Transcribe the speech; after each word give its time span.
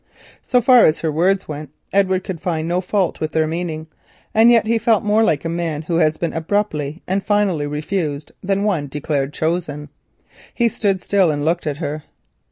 So 0.43 0.61
far 0.61 0.83
as 0.85 1.01
her 1.01 1.11
words 1.11 1.47
went, 1.47 1.69
Edward 1.93 2.23
could 2.23 2.41
find 2.41 2.67
no 2.67 2.81
fault 2.81 3.19
with 3.19 3.33
their 3.33 3.45
meaning, 3.45 3.85
and 4.33 4.49
yet 4.49 4.65
he 4.65 4.79
felt 4.79 5.03
more 5.03 5.23
like 5.23 5.45
a 5.45 5.47
man 5.47 5.83
who 5.83 5.97
has 5.97 6.17
been 6.17 6.33
abruptly 6.33 7.03
and 7.07 7.23
finally 7.23 7.67
refused 7.67 8.31
than 8.41 8.63
one 8.63 8.87
declared 8.87 9.31
chosen. 9.31 9.89
He 10.55 10.69
stood 10.69 11.01
still 11.01 11.29
and 11.29 11.45
looked 11.45 11.67
at 11.67 11.77
her. 11.77 12.01